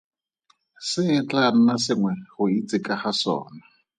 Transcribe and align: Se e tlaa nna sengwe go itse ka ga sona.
Se 0.89 1.03
e 1.19 1.21
tlaa 1.29 1.51
nna 1.53 1.75
sengwe 1.85 2.13
go 2.33 2.43
itse 2.59 2.77
ka 2.85 2.95
ga 3.01 3.11
sona. 3.21 3.63